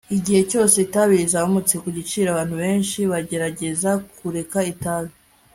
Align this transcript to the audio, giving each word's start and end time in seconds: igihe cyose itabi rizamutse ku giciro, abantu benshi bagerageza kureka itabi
igihe 0.17 0.41
cyose 0.51 0.75
itabi 0.85 1.13
rizamutse 1.21 1.73
ku 1.81 1.87
giciro, 1.97 2.27
abantu 2.31 2.55
benshi 2.63 2.99
bagerageza 3.11 3.91
kureka 4.17 4.59
itabi 4.73 5.13